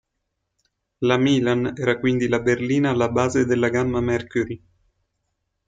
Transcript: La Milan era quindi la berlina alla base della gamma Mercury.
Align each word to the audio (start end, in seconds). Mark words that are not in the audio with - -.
La 1.07 1.19
Milan 1.19 1.75
era 1.77 1.99
quindi 1.99 2.27
la 2.27 2.39
berlina 2.41 2.89
alla 2.89 3.09
base 3.09 3.45
della 3.45 3.69
gamma 3.69 4.01
Mercury. 4.01 4.59